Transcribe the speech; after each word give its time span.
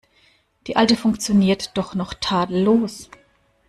Die 0.65 0.77
alte 0.77 0.95
funktioniert 0.97 1.77
doch 1.77 1.93
noch 1.93 2.15
tadellos. 2.15 3.11